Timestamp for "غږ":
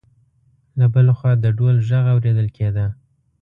1.89-2.05